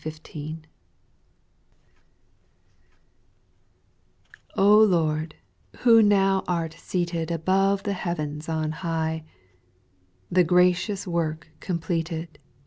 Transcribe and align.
f\ 0.03 0.19
LORD, 4.57 5.35
who 5.81 6.01
now 6.01 6.43
art 6.47 6.73
seated 6.73 7.27
\J 7.29 7.35
Above 7.35 7.83
the 7.83 7.93
heavens 7.93 8.49
on 8.49 8.71
high, 8.71 9.23
The 10.31 10.43
gracious 10.43 11.05
work 11.05 11.49
completed. 11.59 12.39